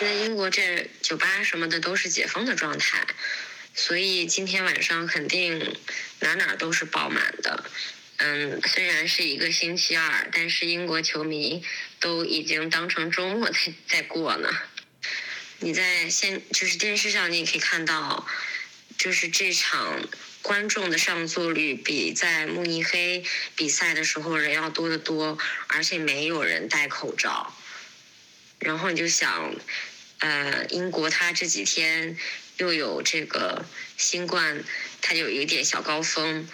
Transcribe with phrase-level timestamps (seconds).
[0.00, 3.06] 在英国这酒吧什么的都是解封的状态，
[3.74, 5.76] 所以今天晚上肯定
[6.20, 7.70] 哪哪都是爆满的。
[8.16, 11.62] 嗯，虽然是一个星期二，但是英国球迷
[12.00, 14.48] 都已经当成周末在在过呢。
[15.58, 18.26] 你在现就是电视上，你也可以看到，
[18.96, 20.08] 就是这场
[20.40, 23.22] 观众的上座率比在慕尼黑
[23.54, 25.36] 比赛的时候人要多得多，
[25.66, 27.54] 而且没有人戴口罩。
[28.58, 29.54] 然后你就想，
[30.20, 32.16] 呃，英国它这几天
[32.58, 33.64] 又有这个
[33.96, 34.62] 新冠，
[35.02, 36.48] 它有一点小高峰，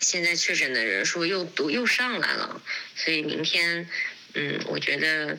[0.00, 2.62] 现在确诊的人数又都又上来了，
[2.96, 3.88] 所以明天，
[4.34, 5.38] 嗯，我觉得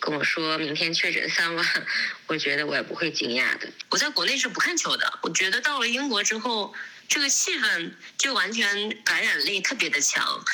[0.00, 1.86] 跟我说明天确诊三万，
[2.26, 3.70] 我觉得我也不会惊讶的。
[3.90, 6.74] 我在国内是不看球的，我觉得到了英国之后，
[7.08, 10.44] 这个气氛就完全感染力特别的强。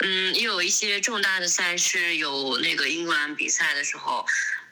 [0.00, 4.26] 嗯，又有一些重大的赛事，有那个英格兰比赛的时候，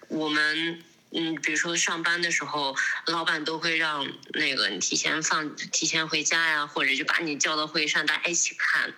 [0.08, 2.76] 我们嗯，比如说上班的时候，
[3.06, 8.92] 老板都会让那个你提前放、提前回家呀，或者就把你叫到会议上，大家一起看。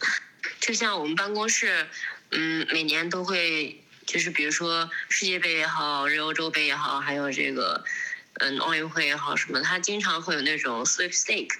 [0.60, 1.88] 就像我们办公室，
[2.30, 7.84] 嗯，每年都会，就是比如说世界杯也好，日欧洲杯也好，还有这个
[8.34, 11.50] 嗯奥运会也好什么，他经常会有那种 sweepstake，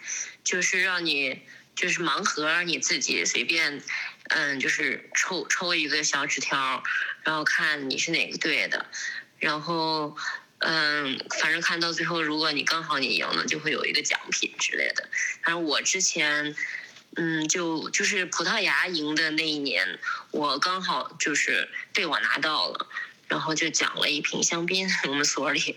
[0.44, 1.42] 就是让你。
[1.76, 3.82] 就是盲盒，你自己随便，
[4.30, 6.82] 嗯，就是抽抽一个小纸条，
[7.22, 8.86] 然后看你是哪个队的，
[9.38, 10.16] 然后，
[10.58, 15.08] 嗯，反正看到最后，如果你刚好你赢了，就会有一个奖品之类的。
[15.42, 16.56] 反正我之前，
[17.16, 19.98] 嗯，就就是葡萄牙赢的那一年，
[20.30, 22.86] 我刚好就是被我拿到了，
[23.28, 25.76] 然后就奖了一瓶香槟，我们所里。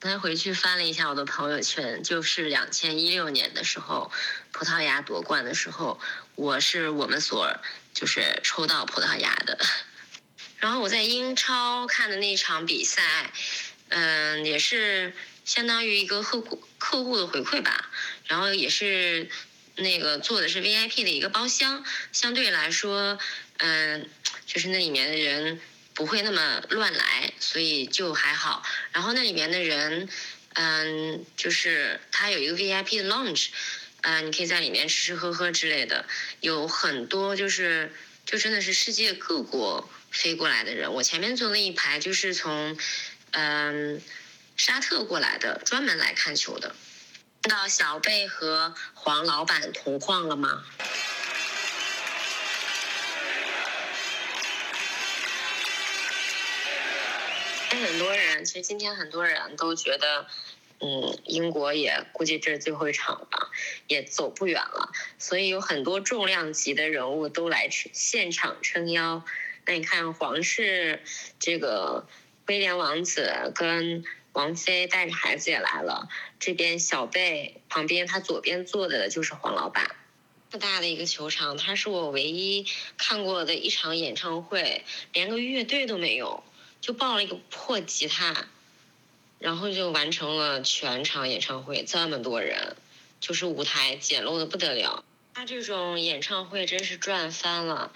[0.00, 4.12] 刚才回去翻了一下我的朋友圈，就是两千一六年的时候，
[4.52, 5.98] 葡萄牙夺冠的时候，
[6.36, 7.52] 我是我们所
[7.92, 9.58] 就是抽到葡萄牙的。
[10.58, 13.32] 然后我在英超看的那场比赛，
[13.88, 15.12] 嗯，也是
[15.44, 17.90] 相当于一个客户客户的回馈吧。
[18.26, 19.28] 然后也是
[19.76, 23.18] 那个坐的是 VIP 的一个包厢，相对来说，
[23.58, 24.08] 嗯，
[24.46, 25.60] 就是那里面的人。
[25.94, 28.62] 不会那么乱来，所以就还好。
[28.92, 30.08] 然后那里面的人，
[30.54, 33.48] 嗯，就是他有一个 VIP 的 lounge，
[34.02, 36.06] 嗯，你可以在里面吃吃喝喝之类的。
[36.38, 37.92] 有很多就是
[38.24, 40.92] 就真的是世界各国飞过来的人。
[40.92, 42.78] 我前面坐那一排就是从
[43.32, 44.02] 嗯
[44.56, 46.74] 沙特过来的，专门来看球的。
[47.42, 50.64] 看到小贝和黄老板同框了吗？
[57.70, 60.26] 很多人其实今天很多人都觉得，
[60.80, 63.50] 嗯，英国也估计这是最后一场吧，
[63.86, 69.24] 也走不远了，所以有很多重量级的人物都来现场撑腰。
[69.68, 71.02] 那你看，皇室
[71.38, 72.08] 这个
[72.46, 74.02] 威廉王子跟
[74.32, 76.08] 王妃带着孩子也来了，
[76.40, 79.94] 这边小贝旁边他左边坐的就是黄老板。
[80.50, 86.42] 这么大的一个球场，它是我唯一看过的一场演唱会，连个乐队都没有。
[86.80, 88.46] 就抱了一个破吉他，
[89.38, 91.84] 然后就完成了全场演唱会。
[91.84, 92.76] 这么多人，
[93.20, 95.04] 就是舞台简陋的不得了。
[95.34, 97.92] 他这种演唱会真是赚翻了，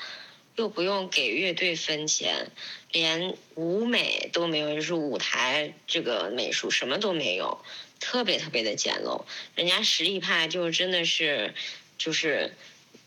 [0.56, 2.50] 又不用给乐队分钱，
[2.90, 7.64] 连舞美都没有，就是舞台这个美术什么都没有，
[8.00, 9.24] 特别特别的简陋。
[9.54, 11.54] 人家实力派就真的是，
[11.96, 12.54] 就是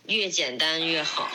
[0.08, 1.32] 越简单越好。